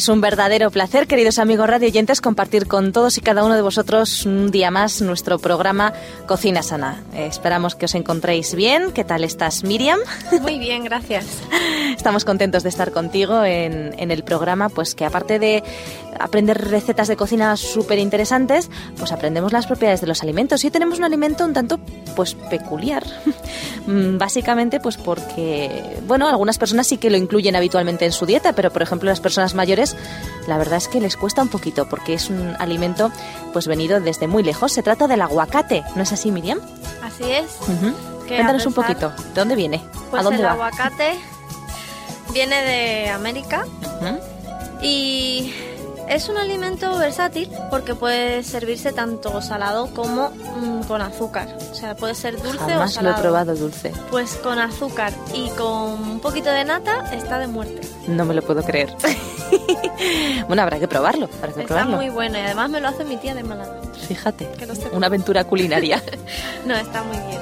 [0.00, 4.24] Es un verdadero placer, queridos amigos radioyentes, compartir con todos y cada uno de vosotros
[4.24, 5.92] un día más nuestro programa
[6.26, 7.02] Cocina Sana.
[7.12, 8.92] Eh, esperamos que os encontréis bien.
[8.92, 9.98] ¿Qué tal estás, Miriam?
[10.40, 11.26] Muy bien, gracias.
[11.94, 15.62] Estamos contentos de estar contigo en, en el programa, pues que aparte de
[16.20, 20.62] aprender recetas de cocina súper interesantes, pues aprendemos las propiedades de los alimentos.
[20.62, 21.78] Y hoy tenemos un alimento un tanto,
[22.16, 23.04] pues, peculiar.
[23.86, 28.52] Mm, Básicamente, pues porque, bueno, algunas personas sí que lo incluyen habitualmente en su dieta,
[28.52, 29.96] pero por ejemplo las personas mayores,
[30.46, 33.10] la verdad es que les cuesta un poquito, porque es un alimento,
[33.54, 34.72] pues, venido desde muy lejos.
[34.72, 36.60] Se trata del aguacate, ¿no es así, Miriam?
[37.02, 37.46] Así es.
[38.28, 39.80] Cuéntanos un poquito, ¿de dónde viene?
[40.10, 40.52] Pues ¿A dónde el va?
[40.52, 41.18] aguacate
[42.32, 43.64] viene de América
[44.82, 45.52] y
[46.10, 51.48] es un alimento versátil porque puede servirse tanto salado como mm, con azúcar.
[51.70, 53.16] O sea, puede ser dulce o Jamás lo salado.
[53.16, 53.92] he probado dulce.
[54.10, 55.70] Pues con azúcar y con
[56.10, 57.80] un poquito de nata está de muerte.
[58.08, 58.94] No me lo puedo creer.
[60.48, 61.96] bueno, habrá que probarlo, habrá que Está probarlo.
[61.96, 63.76] muy bueno y además me lo hace mi tía de Málaga.
[64.08, 64.96] Fíjate, Que lo sepa.
[64.96, 66.02] una aventura culinaria.
[66.66, 67.40] No, está muy bien.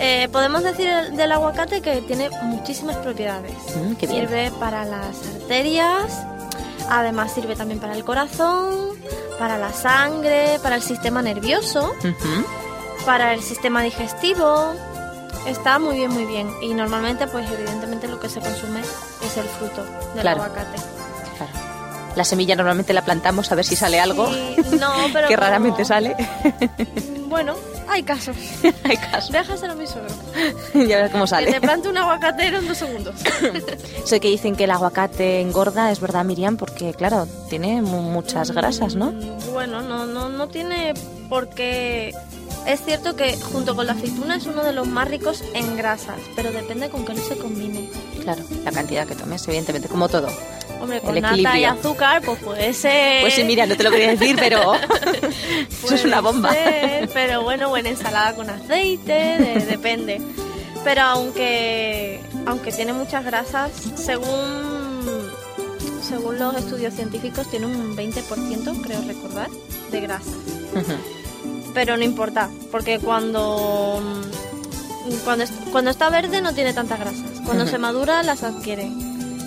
[0.00, 3.52] Eh, podemos decir el- del aguacate que tiene muchísimas propiedades.
[3.76, 4.20] Mm, qué bien.
[4.28, 6.24] Sirve para las arterias,
[6.88, 8.90] además sirve también para el corazón,
[9.38, 11.94] para la sangre, para el sistema nervioso,
[13.06, 14.72] para el sistema digestivo.
[15.46, 16.50] Está muy bien, muy bien.
[16.62, 19.82] Y normalmente, pues evidentemente lo que se consume es el fruto
[20.14, 20.42] del Claro.
[20.42, 20.78] aguacate.
[21.36, 21.52] Claro.
[22.16, 25.84] La semilla normalmente la plantamos a ver si sale algo, Sí, no, pero que raramente
[25.84, 26.16] sale.
[27.28, 27.54] Bueno,
[27.88, 28.36] hay casos.
[28.84, 29.32] Hay caso.
[29.32, 30.08] Déjaselo a mi suegro.
[30.74, 31.52] ya verás cómo Que sale.
[31.52, 33.14] te plante un aguacatero en dos segundos.
[34.04, 38.50] Sé que dicen que el aguacate engorda, es verdad, Miriam, porque claro, tiene mu- muchas
[38.52, 39.12] grasas, ¿no?
[39.12, 40.94] Mm, Bueno, no, no, no tiene
[41.28, 42.12] por qué.
[42.66, 46.16] Es cierto que junto con la aceituna es uno de los más ricos en grasas,
[46.36, 47.88] pero depende con qué no se combine.
[48.22, 50.28] Claro, la cantidad que tomes, evidentemente, como todo.
[50.80, 53.22] Hombre, con El nata y azúcar, pues puede ser.
[53.22, 54.74] Pues sí, mira, no te lo quería decir, pero
[55.84, 56.52] eso es una bomba.
[56.52, 60.20] ser, pero bueno, buena ensalada con aceite, de- depende.
[60.84, 65.30] Pero aunque, aunque tiene muchas grasas, según,
[66.02, 69.48] según los estudios científicos, tiene un 20%, creo recordar,
[69.90, 70.34] de grasas.
[71.74, 74.00] Pero no importa, porque cuando
[75.24, 78.88] cuando, cuando está verde no tiene tantas grasas, cuando se madura las adquiere.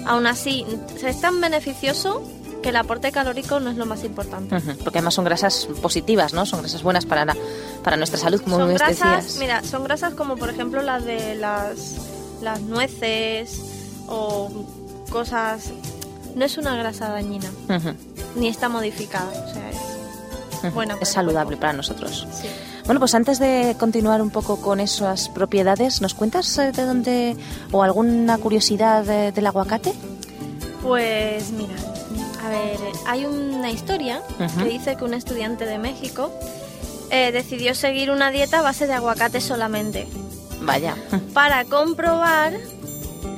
[0.05, 0.65] Aún así,
[1.03, 2.21] es tan beneficioso
[2.63, 4.55] que el aporte calórico no es lo más importante.
[4.83, 6.45] Porque además son grasas positivas, ¿no?
[6.45, 7.35] Son grasas buenas para, la-
[7.83, 9.37] para nuestra salud, como son bien grasas, decías.
[9.39, 11.95] mira, son grasas como por ejemplo las de las,
[12.41, 13.59] las nueces
[14.07, 14.65] o
[15.11, 15.71] cosas...
[16.35, 17.49] No es una grasa dañina,
[18.35, 19.69] ni está modificada, o sea,
[20.73, 22.27] para es el saludable para nosotros.
[22.33, 22.47] Sí.
[22.85, 27.37] Bueno, pues antes de continuar un poco con esas propiedades, ¿nos cuentas eh, de dónde
[27.71, 29.93] o alguna curiosidad de- del aguacate?
[30.81, 31.75] Pues mira,
[32.43, 34.21] a ver, hay una historia
[34.57, 36.31] que dice que un estudiante de México
[37.11, 40.07] eh, decidió seguir una dieta a base de aguacate solamente
[40.61, 40.95] Vaya.
[41.33, 42.53] para comprobar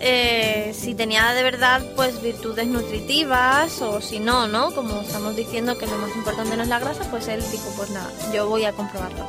[0.06, 4.72] eh, si tenía de verdad pues virtudes nutritivas o si no, ¿no?
[4.76, 7.90] Como estamos diciendo que lo más importante no es la grasa, pues él dijo, pues
[7.92, 9.26] nada, yo voy a comprobarlo.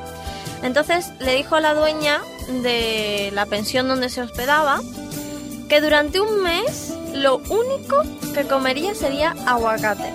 [0.65, 2.21] Entonces le dijo a la dueña
[2.65, 4.81] de la pensión donde se hospedaba
[5.69, 8.03] que durante un mes lo único
[8.35, 10.11] que comería sería aguacate.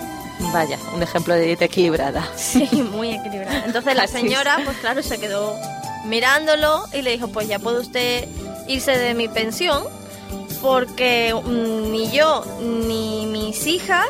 [0.51, 2.27] Vaya, un ejemplo de dieta equilibrada.
[2.35, 3.63] Sí, muy equilibrada.
[3.65, 5.55] Entonces la señora, pues claro, se quedó
[6.03, 8.27] mirándolo y le dijo, pues ya puede usted
[8.67, 9.98] irse de mi pensión
[10.61, 14.07] porque mm, ni yo ni mis hijas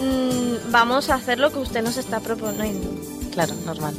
[0.00, 2.90] mm, vamos a hacer lo que usted nos está proponiendo.
[3.32, 3.94] Claro, normal.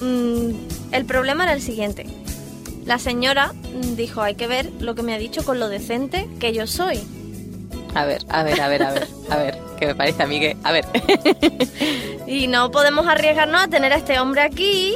[0.00, 0.50] Mm,
[0.92, 2.06] el problema era el siguiente.
[2.84, 3.54] La señora
[3.96, 7.00] dijo, hay que ver lo que me ha dicho con lo decente que yo soy.
[7.94, 10.40] A ver, a ver, a ver, a ver, a ver, que me parece a mí
[10.40, 10.56] que...
[10.64, 10.84] A ver.
[12.26, 14.94] Y no podemos arriesgarnos a tener a este hombre aquí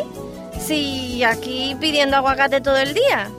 [0.59, 3.31] si aquí pidiendo aguacate todo el día.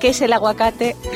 [0.00, 0.96] ¿Qué es el aguacate?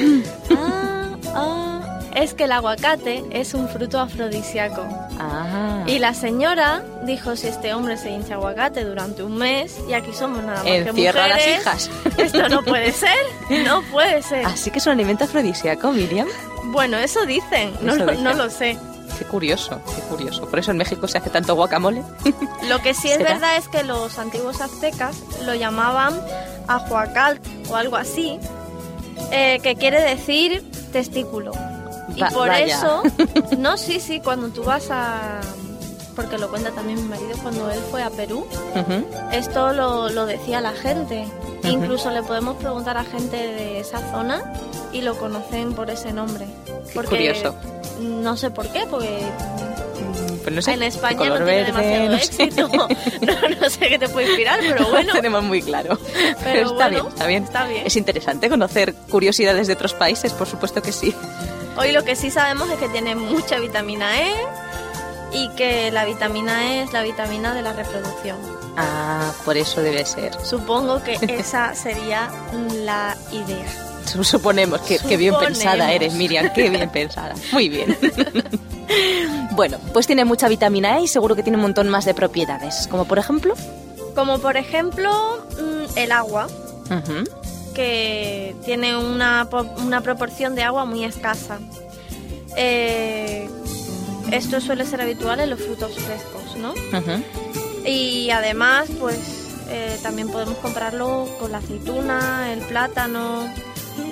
[0.59, 4.83] Ah, ah, es que el aguacate es un fruto afrodisíaco.
[5.19, 5.83] Ah.
[5.87, 10.13] Y la señora dijo, si este hombre se hincha aguacate durante un mes y aquí
[10.13, 11.91] somos nada más que Encierra a las mujeres, hijas.
[12.19, 13.17] Esto no puede ser,
[13.65, 14.47] no puede ser.
[14.47, 16.27] Así que es un alimento afrodisíaco, Miriam.
[16.67, 18.25] Bueno, eso dicen, no, Eso lo- dicen.
[18.25, 18.79] no lo sé.
[19.19, 20.47] Qué curioso, qué curioso.
[20.47, 22.03] Por eso en México se hace tanto guacamole.
[22.69, 23.35] Lo que sí es ¿Será?
[23.35, 26.21] verdad es que los antiguos aztecas lo llamaban
[26.69, 27.41] ajuacal
[27.71, 28.39] o algo así,
[29.33, 31.53] eh, que quiere decir testículo.
[32.15, 32.67] Y Va- por vaya.
[32.67, 33.03] eso,
[33.59, 35.41] no, sí, sí, cuando tú vas a...
[36.15, 38.47] Porque lo cuenta también mi marido, cuando él fue a Perú,
[39.33, 41.27] esto lo, lo decía la gente.
[41.63, 44.41] Incluso le podemos preguntar a gente de esa zona
[44.93, 46.47] y lo conocen por ese nombre.
[46.91, 47.55] Qué curioso.
[48.01, 49.21] No sé por qué, porque
[50.47, 52.43] Pues no sé, en España color no tiene verde, demasiado no sé.
[52.45, 52.69] éxito.
[53.21, 55.09] No, no sé qué te puede inspirar, pero bueno.
[55.09, 55.99] No tenemos muy claro.
[56.15, 57.43] Pero, Pero está bueno, bien, está bien.
[57.45, 57.83] está bien.
[57.87, 61.13] Es interesante conocer curiosidades de otros países, por supuesto que sí.
[61.77, 64.33] Hoy lo que sí sabemos es que tiene mucha vitamina E
[65.33, 68.37] y que la vitamina E es la vitamina de la reproducción.
[68.77, 70.33] Ah, por eso debe ser.
[70.45, 72.31] Supongo que esa sería
[72.85, 73.67] la idea.
[74.05, 75.59] Su- Suponemos que, que bien Suponemos.
[75.59, 77.35] pensada eres, Miriam, qué bien pensada.
[77.51, 77.99] Muy bien.
[79.53, 82.89] Bueno, pues tiene mucha vitamina E y seguro que tiene un montón más de propiedades,
[82.91, 83.55] como por ejemplo...
[84.15, 85.11] Como por ejemplo
[85.61, 86.47] mm, el agua,
[87.75, 89.49] que tiene una,
[89.85, 91.59] una proporción de agua muy escasa.
[92.57, 93.49] Eh,
[94.33, 96.75] esto suele ser habitual en los frutos frescos, ¿no?
[97.85, 99.19] Y además, pues
[99.69, 103.53] eh, también podemos comprarlo con la aceituna, el plátano.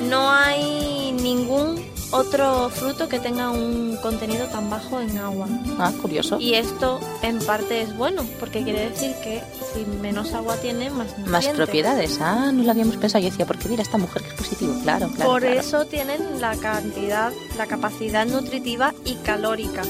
[0.02, 5.48] No hay ningún otro fruto que tenga un contenido tan bajo en agua.
[5.78, 6.38] Ah, curioso.
[6.40, 9.42] Y esto en parte es bueno, porque quiere decir que
[9.72, 12.20] si menos agua tiene, más Más propiedades.
[12.20, 13.22] Ah, no lo habíamos pensado.
[13.22, 14.74] Yo decía, porque mira, esta mujer que es positivo.
[14.82, 15.30] Claro, claro.
[15.30, 15.60] Por claro.
[15.60, 19.82] eso tienen la cantidad, la capacidad nutritiva y calórica.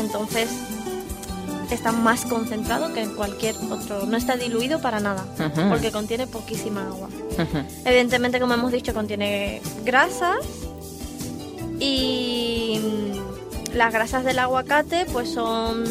[0.00, 0.48] Entonces
[1.70, 4.06] está más concentrado que en cualquier otro.
[4.06, 5.24] No está diluido para nada,
[5.68, 7.08] porque contiene poquísima agua.
[7.84, 10.38] Evidentemente, como hemos dicho, contiene grasas
[11.78, 12.80] y
[13.74, 15.84] las grasas del aguacate pues son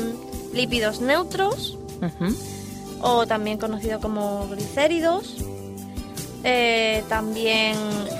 [0.53, 1.77] lípidos neutros
[3.01, 5.35] o también conocido como glicéridos.
[6.43, 7.75] Eh, también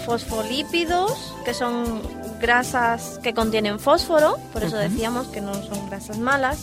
[0.06, 2.02] fosfolípidos, que son
[2.42, 6.60] grasas que contienen fósforo, por eso decíamos que no son grasas malas.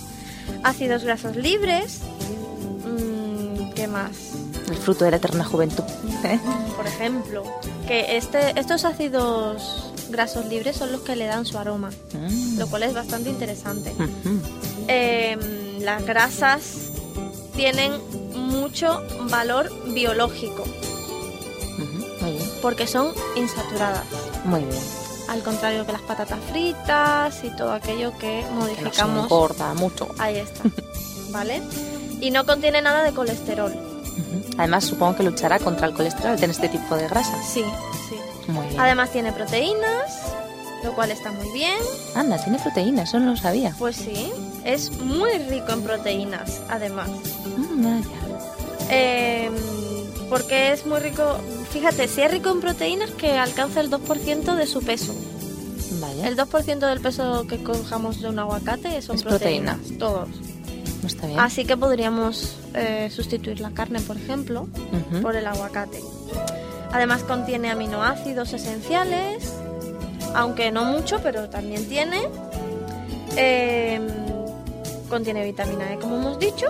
[0.62, 2.00] Ácidos grasos libres.
[2.84, 4.10] mm, ¿Qué más?
[4.68, 5.84] El fruto de la eterna juventud.
[6.76, 7.44] Por ejemplo,
[7.86, 12.58] que este, estos ácidos grasos libres son los que le dan su aroma, Mm.
[12.58, 13.92] lo cual es bastante interesante.
[14.88, 16.62] Eh, las grasas
[17.56, 17.92] tienen
[18.34, 22.06] mucho valor biológico Ujú.
[22.24, 22.50] Muy bien.
[22.62, 24.04] porque son insaturadas.
[24.44, 24.80] Muy bien.
[25.28, 29.24] Al contrario que las patatas fritas y todo aquello que modificamos.
[29.24, 30.08] engorda mucho.
[30.18, 30.62] Ahí está.
[31.30, 31.62] ¿Vale?
[32.20, 33.72] Y no contiene nada de colesterol.
[34.58, 37.44] Además, supongo que luchará contra el colesterol en este tipo de grasas.
[37.52, 37.64] Sí,
[38.08, 38.16] sí.
[38.48, 38.80] Muy bien.
[38.80, 40.22] Además tiene proteínas,
[40.82, 41.78] lo cual está muy bien.
[42.14, 43.74] Anda, tiene proteínas, eso no lo sabía.
[43.78, 44.32] Pues sí,
[44.64, 47.08] es muy rico en proteínas, además.
[47.56, 48.06] Mm, vaya.
[48.90, 49.50] Eh,
[50.28, 51.38] porque es muy rico,
[51.70, 55.14] fíjate, si es rico en proteínas que alcanza el 2% de su peso.
[56.00, 56.28] Vaya.
[56.28, 60.28] El 2% del peso que cojamos de un aguacate son Es proteínas, todos.
[61.04, 61.38] Está bien.
[61.38, 64.66] Así que podríamos eh, sustituir la carne, por ejemplo,
[65.22, 66.00] por el aguacate.
[66.94, 69.52] Además contiene aminoácidos esenciales,
[70.32, 72.28] aunque no mucho, pero también tiene.
[73.36, 74.00] Eh,
[75.08, 76.66] contiene vitamina E, como hemos dicho.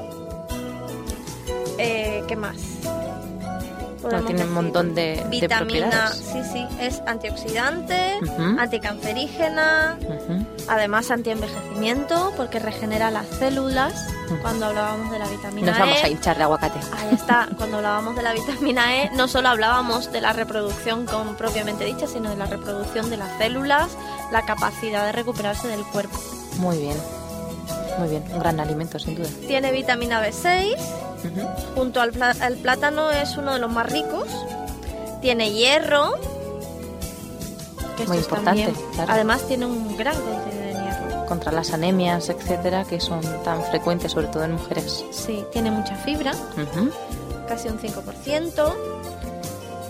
[1.76, 2.56] Eh, ¿Qué más?
[4.04, 5.58] Podemos tiene un decir montón de- de vitamina,
[5.88, 6.16] propiedades.
[6.32, 8.60] sí, sí, es antioxidante, Ujú.
[8.60, 10.46] anticancerígena, Ujú.
[10.68, 13.94] además antienvejecimiento, porque regenera las células.
[14.26, 14.38] Ujú.
[14.40, 16.78] Cuando hablábamos de la vitamina Nos vamos E, a hinchar de aguacate.
[16.96, 21.34] Ahí está, cuando hablábamos de la vitamina E, no solo hablábamos de la reproducción con
[21.36, 23.88] propiamente dicha, sino de la reproducción de las células,
[24.32, 26.18] la capacidad de recuperarse del cuerpo.
[26.58, 26.96] Muy bien.
[27.98, 28.24] Muy bien.
[28.32, 29.28] Un gran alimento, sin duda.
[29.46, 30.74] Tiene vitamina B6,
[31.74, 34.28] Junto al, al plátano es uno de los más ricos.
[35.20, 36.14] Tiene hierro,
[37.96, 39.12] que Muy importante, también- claro.
[39.12, 41.26] Además tiene un gran contenido de hierro.
[41.26, 45.04] Contra las anemias, etcétera, que son tan frecuentes, sobre todo en mujeres.
[45.12, 46.32] Sí, tiene mucha fibra,
[47.48, 48.74] casi un 5%.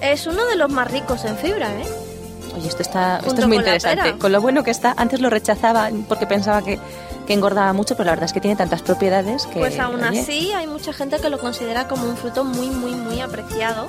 [0.00, 1.84] Es uno de los más ricos en fibra, ¿eh?
[2.56, 4.16] Oye, esto está, esto es muy interesante.
[4.18, 6.78] Con lo bueno que está, antes lo rechazaba porque pensaba que,
[7.26, 9.58] que engordaba mucho, pero la verdad es que tiene tantas propiedades que.
[9.58, 12.92] Pues aún oye, así hay mucha gente que lo considera como un fruto muy, muy,
[12.94, 13.86] muy apreciado,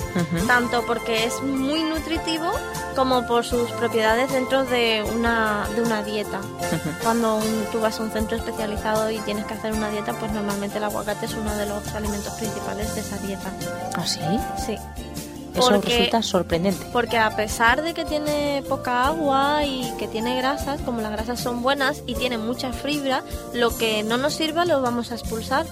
[0.48, 2.50] tanto porque es muy nutritivo
[2.96, 6.40] como por sus propiedades dentro de una, de una dieta.
[7.04, 10.32] Cuando un- tú vas a un centro especializado y tienes que hacer una dieta, pues
[10.32, 13.52] normalmente el aguacate es uno de los alimentos principales de esa dieta.
[13.96, 14.22] ¿Ah, sí?
[14.66, 14.78] Sí.
[15.56, 16.86] Eso Porque- resulta sorprendente.
[16.92, 21.40] Porque a pesar de que tiene poca agua y que tiene grasas, como las grasas
[21.40, 25.66] son buenas y tiene mucha fibra, lo que no nos sirva lo vamos a expulsar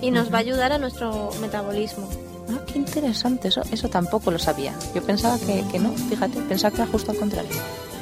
[0.00, 2.08] y nos va a ayudar a nuestro metabolismo.
[2.50, 3.48] Ah, qué interesante.
[3.48, 4.72] Eso, eso tampoco lo sabía.
[4.94, 7.50] Yo pensaba que, que no, fíjate, pensaba que era justo al contrario.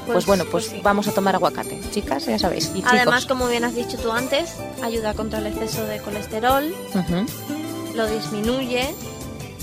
[0.06, 0.80] Pues, bueno, pues, sí.
[0.84, 1.80] vamos a tomar aguacate.
[1.90, 2.70] Chicas, ya sabéis.
[2.76, 3.26] Y Además, chicos.
[3.26, 8.94] como bien has dicho tú antes, ayuda contra el exceso de colesterol, Ujú, lo disminuye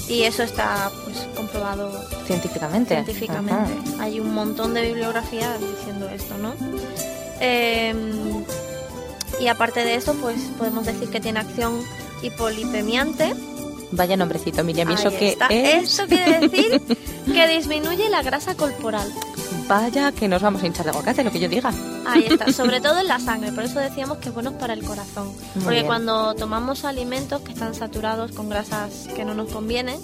[0.08, 1.92] y eso está pues comprobado
[2.26, 2.96] Científicamente.
[2.96, 3.74] científicamente.
[3.94, 4.04] Ajá.
[4.04, 6.54] Hay un montón de bibliografía diciendo esto, ¿no?
[7.40, 7.94] Eh,
[9.40, 11.82] y aparte de eso, pues podemos decir que tiene acción
[12.22, 13.34] hipolipemiante.
[13.92, 14.90] Vaya nombrecito, Miriam.
[14.92, 15.90] ¿Y eso qué es?
[15.92, 16.82] Esto quiere decir
[17.26, 19.12] que disminuye la grasa corporal.
[19.68, 21.72] Vaya que nos vamos a hinchar de aguacate, lo que yo diga.
[22.06, 24.84] Ahí está, sobre todo en la sangre, por eso decíamos que es bueno para el
[24.84, 25.28] corazón.
[25.28, 25.86] Muy Porque bien.
[25.88, 30.00] cuando tomamos alimentos que están saturados con grasas que no nos convienen,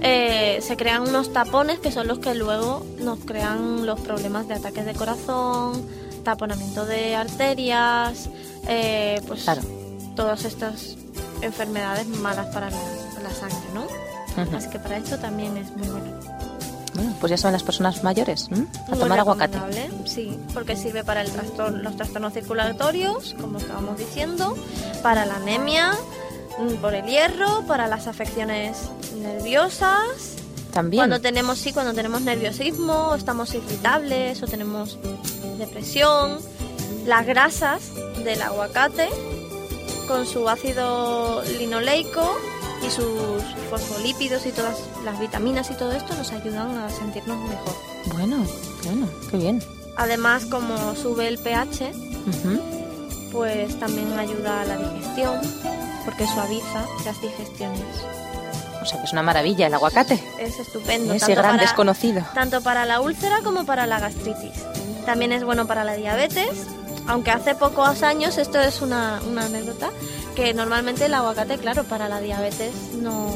[0.00, 4.54] eh, se crean unos tapones que son los que luego nos crean los problemas de
[4.54, 5.86] ataques de corazón,
[6.24, 8.28] taponamiento de arterias,
[8.66, 9.62] eh, pues Claro.
[10.16, 10.96] todas estas
[11.42, 12.76] enfermedades malas para la,
[13.22, 13.86] la sangre, ¿no?
[14.56, 16.37] Así que para esto también es muy bueno.
[16.98, 18.48] Bueno, pues ya saben las personas mayores.
[18.50, 18.66] ¿m?
[18.86, 19.56] A Muy tomar aguacate.
[20.04, 24.56] Sí, porque sirve para el trastorno, los trastornos circulatorios, como estábamos diciendo,
[25.00, 25.92] para la anemia,
[26.58, 28.90] mm, por el hierro, para las afecciones
[29.22, 30.34] nerviosas.
[30.72, 31.02] También.
[31.02, 34.98] Cuando tenemos, sí, cuando tenemos nerviosismo, o estamos irritables o tenemos
[35.56, 36.38] depresión.
[37.06, 37.92] Las grasas
[38.24, 39.08] del aguacate
[40.08, 42.36] con su ácido linoleico
[42.86, 47.74] y sus fosfolípidos y todas las vitaminas y todo esto nos ayudan a sentirnos mejor.
[48.14, 48.36] Bueno,
[48.84, 49.62] bueno, qué bien.
[49.96, 51.92] Además, como sube el pH,
[53.32, 55.40] pues también ayuda a la digestión
[56.04, 57.84] porque suaviza las digestiones.
[58.80, 60.22] O sea que es una maravilla el aguacate.
[60.38, 61.12] Es estupendo.
[61.12, 62.22] Ese tanto gran para- desconocido.
[62.32, 64.52] tanto para la úlcera como para la gastritis.
[65.04, 66.66] También es bueno para la diabetes,
[67.08, 69.90] aunque hace pocos años, esto es una, una anécdota,
[70.36, 73.28] que normalmente el aguacate, claro, para la diabetes no...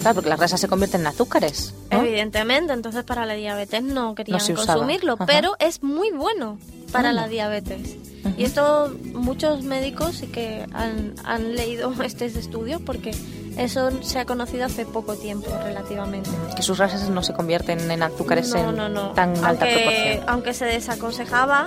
[0.00, 1.74] Claro, porque las grasas se convierten en azúcares.
[1.90, 2.00] ¿no?
[2.02, 4.56] Evidentemente, entonces para la diabetes no querían usaba.
[4.80, 5.26] consumirlo, Ajá.
[5.26, 6.58] pero es muy bueno
[6.90, 7.22] para Anda.
[7.22, 7.96] la diabetes.
[8.36, 13.14] Y esto muchos médicos sí que han, han leído este estudio porque
[13.56, 16.30] eso se ha conocido hace poco tiempo relativamente.
[16.56, 19.10] Que sus grasas no se convierten en azúcares No, en no, no.
[19.12, 20.24] tan alta proporción.
[20.26, 21.66] aunque se desaconsejaba,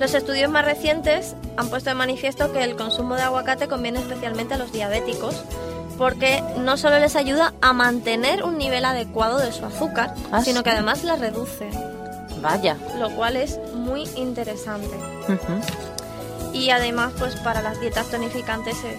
[0.00, 4.54] los estudios más recientes han puesto de manifiesto que el consumo de aguacate conviene especialmente
[4.54, 5.34] a los diabéticos
[5.98, 10.58] porque no solo les ayuda a mantener un nivel adecuado de su azúcar, Ah, sino
[10.58, 10.64] sí.
[10.64, 11.70] que además la reduce,
[12.42, 12.76] Vaya.
[12.98, 14.90] lo cual es muy interesante.
[16.52, 18.98] Y además, pues para las dietas tonificantes es,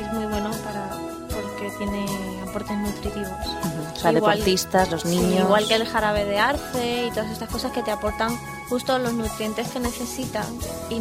[0.00, 0.88] es muy bueno para
[1.28, 2.04] porque tiene
[2.48, 3.28] aportes nutritivos.
[3.28, 3.92] Ujú.
[3.94, 5.40] O sea, Igual- deportistas, los Sí, niños.
[5.44, 8.36] igual que el jarabe de arce y todas estas cosas que te aportan
[8.68, 10.44] justo los nutrientes que necesitan
[10.90, 10.96] y,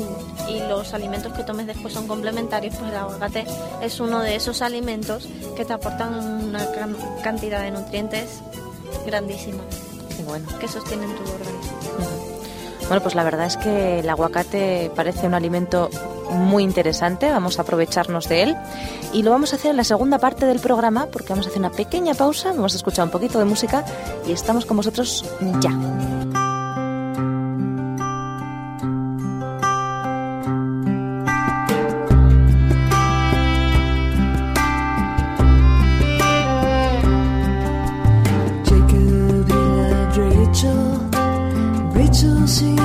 [0.52, 3.46] y los alimentos que tomes después son complementarios, pues el aguacate
[3.82, 6.14] es uno de esos alimentos que te aportan
[6.46, 8.42] una can- cantidad de nutrientes
[9.06, 9.64] grandísima
[10.16, 10.48] Qué bueno.
[10.60, 12.08] que sostienen tu organismo.
[12.88, 15.90] Bueno, pues la verdad es que el aguacate parece un alimento
[16.32, 18.56] muy interesante, vamos a aprovecharnos de él
[19.14, 21.60] y lo vamos a hacer en la segunda parte del programa porque vamos a hacer
[21.60, 23.84] una pequeña pausa, vamos a escuchar un poquito de música
[24.26, 25.26] y estamos con vosotros
[25.60, 25.72] ya.
[42.24, 42.77] angels see.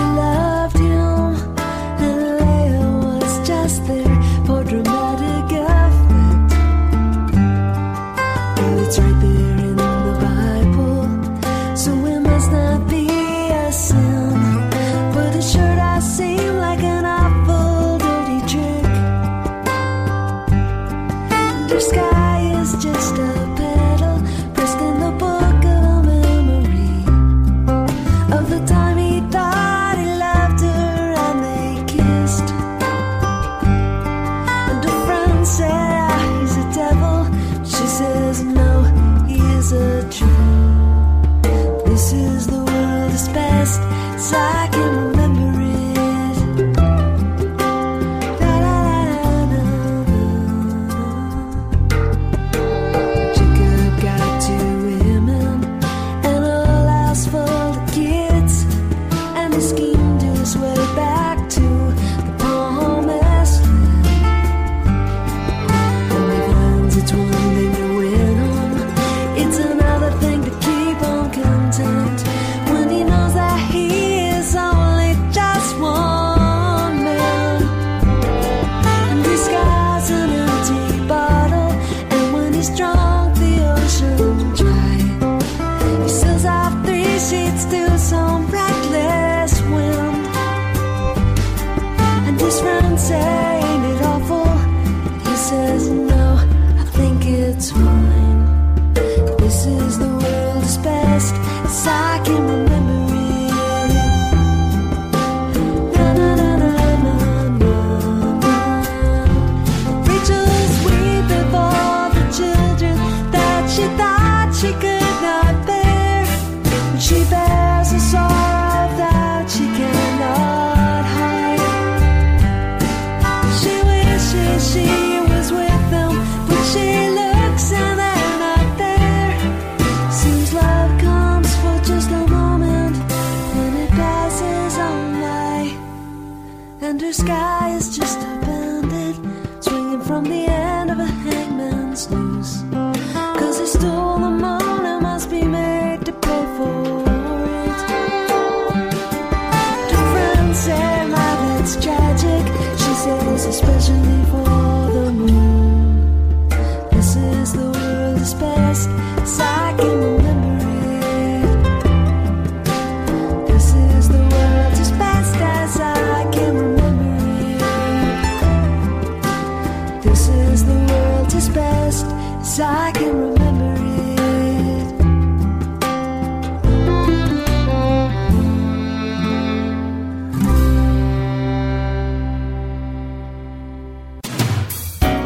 [137.02, 138.31] And sky is just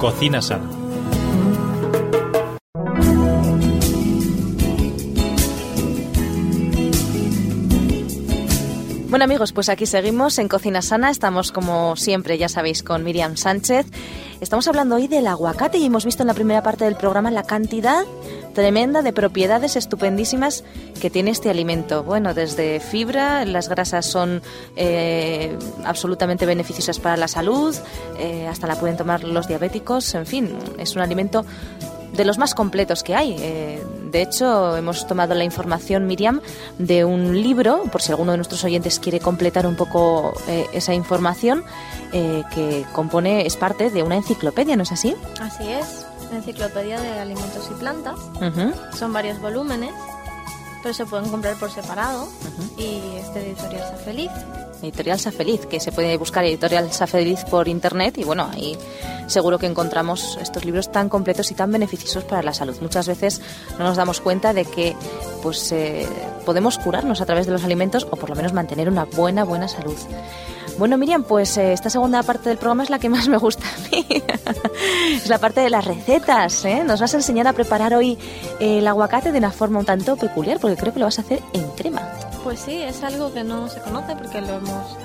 [0.00, 0.79] Cocina sana.
[9.10, 13.36] Bueno amigos, pues aquí seguimos en Cocina Sana, estamos como siempre, ya sabéis, con Miriam
[13.36, 13.86] Sánchez.
[14.40, 17.42] Estamos hablando hoy del aguacate y hemos visto en la primera parte del programa la
[17.42, 18.04] cantidad
[18.54, 20.62] tremenda de propiedades estupendísimas
[21.00, 22.04] que tiene este alimento.
[22.04, 24.42] Bueno, desde fibra, las grasas son
[24.76, 27.74] eh, absolutamente beneficiosas para la salud,
[28.16, 31.44] eh, hasta la pueden tomar los diabéticos, en fin, es un alimento
[32.12, 33.34] de los más completos que hay.
[33.40, 36.40] Eh, de hecho, hemos tomado la información, Miriam,
[36.78, 40.94] de un libro, por si alguno de nuestros oyentes quiere completar un poco eh, esa
[40.94, 41.64] información,
[42.12, 45.14] eh, que compone, es parte de una enciclopedia, ¿no es así?
[45.40, 48.18] Así es, la enciclopedia de alimentos y plantas.
[48.98, 49.92] Son varios volúmenes,
[50.82, 52.28] pero se pueden comprar por separado.
[52.76, 54.30] Y este editorial está feliz.
[54.82, 58.78] Editorial Safeliz, que se puede buscar Editorial Safeliz por internet y bueno, ahí
[59.30, 62.76] seguro que encontramos estos libros tan completos y tan beneficiosos para la salud.
[62.80, 63.40] Muchas veces
[63.78, 64.96] no nos damos cuenta de que
[65.42, 66.06] pues eh,
[66.44, 69.68] podemos curarnos a través de los alimentos o por lo menos mantener una buena, buena
[69.68, 69.96] salud.
[70.80, 73.66] Bueno, Miriam, pues eh, esta segunda parte del programa es la que más me gusta
[73.66, 74.06] a mí.
[75.14, 76.64] es la parte de las recetas.
[76.64, 76.82] ¿eh?
[76.84, 78.16] Nos vas a enseñar a preparar hoy
[78.60, 81.22] eh, el aguacate de una forma un tanto peculiar, porque creo que lo vas a
[81.22, 82.00] hacer en crema.
[82.44, 84.96] Pues sí, es algo que no se conoce porque lo hemos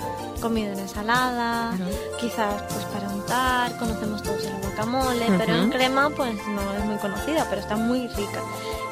[0.46, 1.72] comido en ensalada,
[2.20, 6.98] quizás pues para untar, conocemos todos el guacamole, pero en crema pues no es muy
[6.98, 8.42] conocida, pero está muy rica.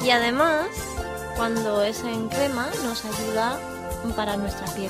[0.03, 0.65] Y además,
[1.37, 3.59] cuando es en crema nos ayuda
[4.15, 4.89] para nuestra piel,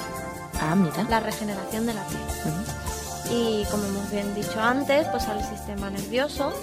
[0.61, 1.03] Ah, mira.
[1.09, 2.21] la regeneración de la piel.
[3.29, 6.53] Y como hemos bien dicho antes, pues al sistema nervioso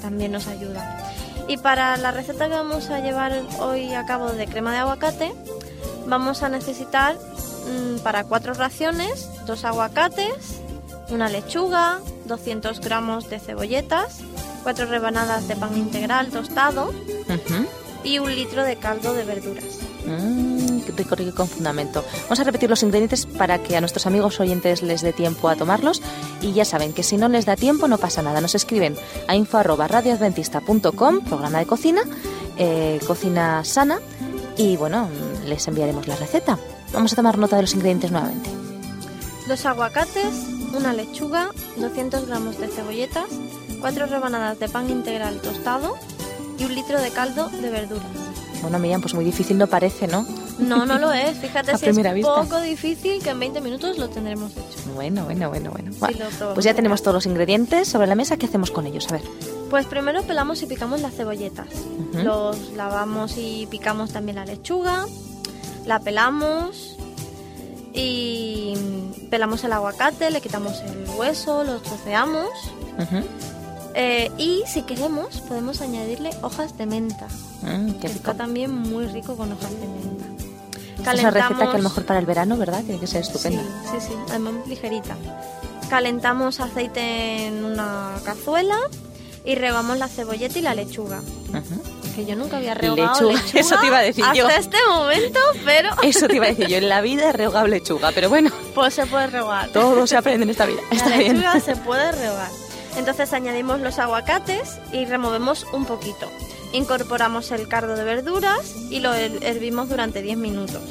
[0.00, 1.10] también nos ayuda.
[1.48, 5.34] Y para la receta que vamos a llevar hoy a cabo de crema de aguacate,
[6.06, 7.16] vamos a necesitar
[8.02, 10.60] para cuatro raciones, dos aguacates,
[11.10, 14.20] una lechuga, 200 gramos de cebolletas,
[14.62, 16.92] cuatro rebanadas de pan integral tostado
[18.04, 19.78] y un litro de caldo de verduras.
[20.06, 22.04] Mm, qué rico, rico con fundamento.
[22.24, 25.56] Vamos a repetir los ingredientes para que a nuestros amigos oyentes les dé tiempo a
[25.56, 26.02] tomarlos.
[26.40, 28.40] Y ya saben que si no les da tiempo, no pasa nada.
[28.40, 28.96] Nos escriben
[29.28, 32.02] a info.radioadventista.com, programa de cocina,
[32.56, 34.00] eh, cocina sana.
[34.56, 36.58] Y bueno, mm, les enviaremos la receta.
[36.92, 38.50] Vamos a tomar nota de los ingredientes nuevamente.
[39.48, 43.26] Dos aguacates, una lechuga, 200 gramos de cebolletas,
[43.80, 45.96] cuatro rebanadas de pan integral tostado
[46.58, 48.06] y un litro de caldo de verduras.
[48.62, 50.26] Bueno, Miriam, pues muy difícil no parece, ¿no?
[50.58, 51.38] No, no lo es.
[51.38, 52.34] Fíjate si es vista.
[52.34, 54.78] poco difícil que en 20 minutos lo tendremos hecho.
[54.94, 55.92] Bueno, bueno, bueno, bueno.
[55.92, 58.36] Sí, Bueno, pues ya tenemos todos los ingredientes sobre la mesa.
[58.36, 59.08] ¿Qué hacemos con ellos?
[59.08, 59.22] A ver.
[59.70, 61.68] Pues primero pelamos y picamos las cebolletas.
[62.12, 62.22] Ujú.
[62.22, 65.06] Los lavamos y picamos también la lechuga.
[65.90, 66.96] La pelamos.
[67.92, 68.74] y
[69.28, 72.48] pelamos el aguacate, le quitamos el hueso, lo troceamos
[72.96, 73.24] Ujú.
[73.96, 77.26] eh, y si queremos podemos añadirle hojas de menta.
[77.62, 78.18] Mm, qué que rico.
[78.20, 80.26] está también muy rico con hojas de menta.
[80.98, 82.84] Esta es una receta que a lo mejor para el verano, ¿verdad?
[82.84, 83.62] Tiene que ser estupenda.
[83.90, 85.16] Sí, sí, sí, además ligerita.
[85.88, 88.76] Calentamos aceite en una cazuela
[89.44, 91.18] y regamos la cebolleta y la lechuga.
[91.48, 91.82] Ujú.
[92.20, 94.48] Que yo nunca había regado Lechuga, lechuga, eso te iba a decir hasta yo.
[94.50, 98.10] este momento, pero Eso te iba a decir yo, en la vida he regado lechuga,
[98.14, 99.68] pero bueno, pues se puede regar.
[99.70, 100.80] todo se aprende en esta vida.
[100.90, 101.38] La Está bien.
[101.40, 102.48] lechuga se puede regar.
[102.96, 106.30] Entonces añadimos los aguacates y removemos un poquito.
[106.72, 110.82] Incorporamos el cardo de verduras y lo her- hervimos durante 10 minutos.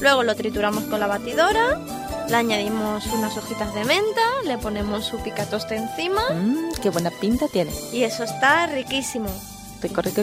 [0.00, 1.80] Luego lo trituramos con la batidora,
[2.28, 7.48] le añadimos unas hojitas de menta, le ponemos su picatoste encima Mm, qué buena pinta
[7.48, 7.72] tiene.
[7.92, 9.28] y eso está riquísimo.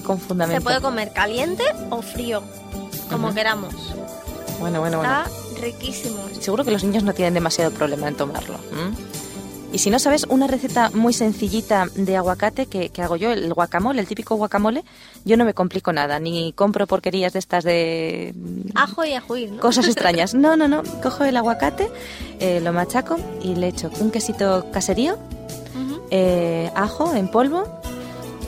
[0.04, 0.60] Con fundamento.
[0.60, 2.44] Se puede comer caliente o frío,
[3.10, 3.36] como Ujú.
[3.36, 3.74] queramos.
[4.60, 5.04] Bueno, bueno, bueno.
[5.26, 6.18] Está riquísimo.
[6.40, 8.58] Seguro que los niños no tienen demasiado problema en tomarlo.
[9.74, 13.54] Y si no sabes, una receta muy sencillita de aguacate que, que hago yo, el
[13.54, 14.86] guacamole, el típico guacamole,
[15.26, 18.34] yo no me complico nada, ni compro porquerías de estas de
[18.76, 19.60] Ajo y ajuir, ¿no?
[19.60, 20.34] cosas extrañas.
[20.34, 20.84] No, no, no.
[21.04, 21.90] Cojo el aguacate,
[22.40, 25.18] eh, lo machaco y le echo un quesito caserío,
[26.12, 27.77] eh, ajo en polvo,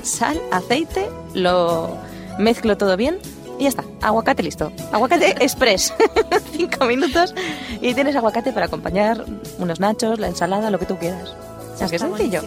[0.03, 1.97] sal, aceite, lo
[2.37, 3.17] mezclo todo bien
[3.57, 3.83] y ya está.
[4.01, 4.71] Aguacate listo.
[4.91, 5.93] Aguacate express.
[6.51, 7.33] Cinco minutos
[7.81, 9.25] y tienes aguacate para acompañar
[9.57, 11.33] unos nachos, la ensalada, lo que tú quieras.
[11.73, 12.41] O sea, que Está sencillo.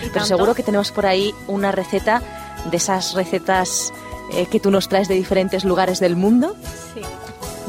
[0.00, 2.22] Pero tanto- seguro que tenemos por ahí una receta
[2.70, 3.92] de esas recetas
[4.32, 6.54] eh, que tú nos traes de diferentes lugares del mundo.
[6.94, 7.00] Sí.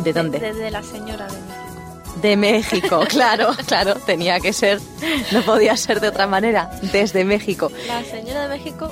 [0.04, 0.39] ¿De dónde?
[0.39, 2.19] Desde la señora de México.
[2.21, 4.80] De México, claro, claro, tenía que ser,
[5.32, 7.71] no podía ser de otra manera, desde México.
[7.88, 8.91] La señora de México,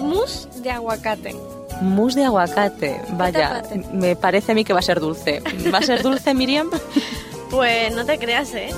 [0.00, 1.34] mousse de aguacate.
[1.80, 5.42] Mousse de aguacate, vaya, me parece a mí que va a ser dulce.
[5.72, 6.70] ¿Va a ser dulce, Miriam?
[7.50, 8.70] Pues no te creas, ¿eh?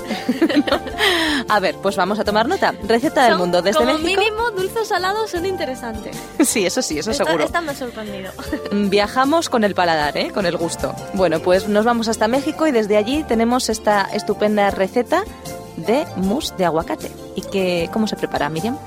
[1.47, 2.73] A ver, pues vamos a tomar nota.
[2.87, 4.21] Receta del mundo desde como México.
[4.21, 6.17] mínimo, dulce o salado son interesantes.
[6.43, 7.43] Sí, eso sí, eso esta, seguro.
[7.43, 8.31] esta me ha sorprendido.
[8.71, 10.31] Viajamos con el paladar, ¿eh?
[10.31, 10.95] con el gusto.
[11.13, 15.23] Bueno, pues nos vamos hasta México y desde allí tenemos esta estupenda receta
[15.77, 17.11] de mousse de aguacate.
[17.35, 18.77] ¿Y que, cómo se prepara, Miriam?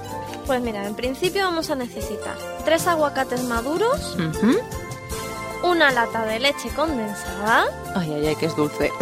[0.46, 4.16] Pues mira, en principio vamos a necesitar tres aguacates maduros,
[5.64, 7.64] una lata de leche condensada,
[7.96, 8.92] Ay, ay, ay, que es dulce.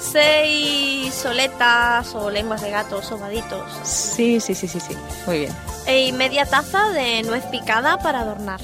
[0.00, 4.94] seis soletas o lenguas de gato sobaditos Sí, sí, sí, sí, sí.
[5.26, 5.52] Muy bien.
[5.88, 8.60] y media taza de nuez picada para adornar.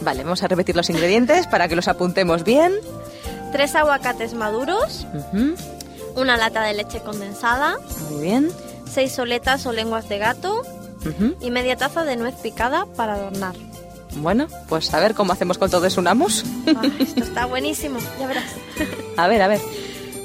[0.00, 2.72] Vale, vamos a repetir los ingredientes para que los apuntemos bien.
[3.52, 5.06] Tres aguacates maduros,
[6.16, 7.76] una lata de leche condensada,
[8.10, 8.50] Muy bien.
[8.90, 10.62] Seis soletas o lenguas de gato
[11.00, 11.34] Ujú.
[11.40, 13.54] y media taza de nuez picada para adornar.
[14.16, 16.44] Bueno, pues a ver cómo hacemos con todo eso, unamos.
[16.76, 18.44] Ah, esto está buenísimo, ya verás.
[19.16, 19.60] A ver, a ver.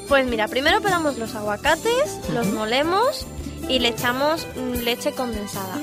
[0.08, 3.26] Pues mira, primero pelamos los aguacates, los molemos
[3.68, 4.46] y le echamos
[4.82, 5.76] leche condensada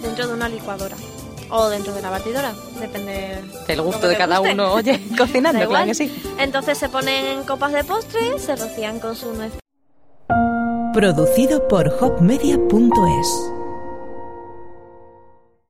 [0.00, 0.96] dentro de una licuadora
[1.50, 4.54] o dentro de la batidora, depende El gusto de cada guste.
[4.54, 6.22] uno, oye, cocinando, claro que sí.
[6.38, 9.52] Entonces se ponen en copas de postre, se rocían con su nuez
[10.92, 13.52] Producido por hopmedia.es.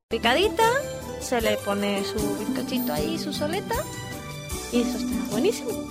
[0.09, 0.69] picadita,
[1.21, 3.77] se le pone su bizcochito ahí, su soleta
[4.73, 5.71] y eso está buenísimo.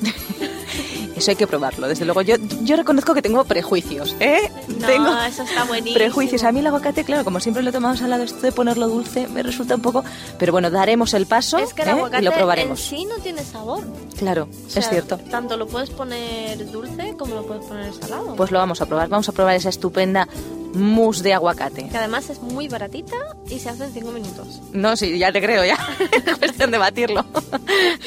[1.16, 1.88] Eso hay que probarlo.
[1.88, 4.50] Desde luego, yo, yo reconozco que tengo prejuicios, ¿eh?
[4.68, 5.94] No, tengo eso está buenísimo.
[5.96, 6.44] prejuicios.
[6.44, 9.28] A mí el aguacate, claro, como siempre lo he tomado salado, esto de ponerlo dulce
[9.28, 10.04] me resulta un poco...
[10.40, 11.92] Pero bueno, daremos el paso es que el ¿eh?
[11.92, 12.80] aguacate y lo en probaremos.
[12.82, 13.84] sí no tiene sabor.
[14.18, 15.18] Claro, O sea, es cierto.
[15.30, 18.36] Tanto lo puedes poner dulce como lo puedes poner salado.
[18.36, 19.10] Pues lo vamos a probar.
[19.10, 20.28] Vamos a probar esa estupenda
[20.74, 21.88] mousse de aguacate.
[21.90, 23.16] que además es muy baratita
[23.50, 24.62] y se hace en 5 minutos.
[24.74, 25.78] No, sí, ya te creo, ya.
[26.26, 27.26] Es cuestión de batirlo.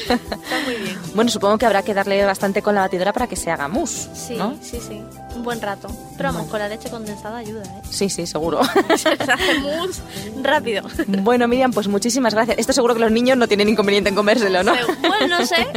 [0.09, 0.97] Está muy bien.
[1.13, 4.09] Bueno, supongo que habrá que darle bastante con la batidora para que se haga mousse,
[4.13, 4.55] Sí, ¿no?
[4.61, 5.01] sí, sí.
[5.35, 5.87] Un buen rato.
[6.17, 6.51] Pero vamos, Bueno.
[6.51, 7.81] con la leche condensada ayuda, ¿eh?
[7.89, 8.61] Sí, sí, seguro.
[8.97, 10.01] se hace mousse
[10.41, 10.83] rápido.
[11.07, 12.57] bueno, Miriam, pues muchísimas gracias.
[12.57, 14.73] Esto seguro que los niños no tienen inconveniente en comérselo, ¿no?
[15.01, 15.67] Bueno, no sé.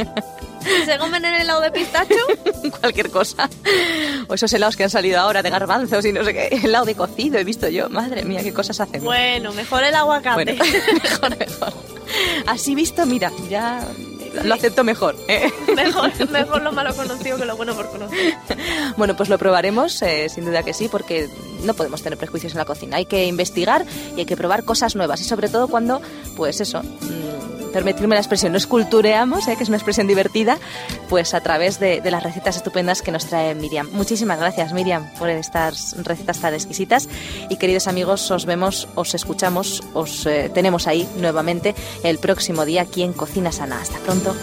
[0.85, 2.15] Se comen en el helado de pistacho,
[2.79, 3.49] Cualquier cosa.
[4.27, 6.47] O esos helados que han salido ahora de garbanzos y no sé qué.
[6.63, 7.89] Helado de cocido he visto yo.
[7.89, 9.05] Madre mía, qué cosas hacemos.
[9.05, 10.53] bueno, mejor el aguacate.
[10.55, 10.63] Bueno,
[11.03, 11.73] mejor, mejor.
[12.47, 13.85] Así visto, mira, ya
[14.43, 15.15] lo acepto mejor.
[15.27, 15.51] ¿eh?
[15.75, 18.35] mejor, mejor lo malo conocido que lo bueno por conocer.
[18.97, 21.29] Bueno, pues lo probaremos, eh, sin duda que sí, porque
[21.63, 22.97] no podemos tener prejuicios en la cocina.
[22.97, 25.21] Hay que investigar y hay que probar cosas nuevas.
[25.21, 26.01] Y sobre todo cuando,
[26.35, 27.38] pues eso, mm,
[27.69, 30.57] permitirme la expresión, nos cultureamos, eh, que es una expresión divertida,
[31.07, 33.87] pues a través de, las recetas estupendas que nos trae Miriam.
[33.91, 37.07] Muchísimas gracias, Miriam, por estas recetas tan exquisitas.
[37.49, 42.81] Y queridos amigos, os vemos, os escuchamos, os eh, tenemos ahí nuevamente el próximo día
[42.81, 43.81] aquí en Cocina Sana.
[43.81, 44.35] Hasta pronto.